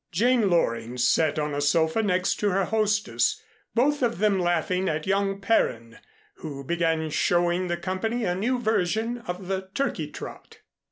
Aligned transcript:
Jane 0.11 0.49
Loring 0.49 0.97
sat 0.97 1.37
on 1.37 1.53
a 1.53 1.61
sofa 1.61 2.01
next 2.01 2.37
to 2.39 2.49
her 2.49 2.65
hostess, 2.65 3.39
both 3.75 4.01
of 4.01 4.17
them 4.17 4.39
laughing 4.39 4.89
at 4.89 5.05
young 5.05 5.39
Perrine, 5.39 5.99
who 6.37 6.63
began 6.63 7.11
showing 7.11 7.67
the 7.67 7.77
company 7.77 8.23
a 8.25 8.33
new 8.33 8.57
version 8.57 9.19
of 9.27 9.45
the 9.47 9.69
turkey 9.75 10.09
trot. 10.09 10.57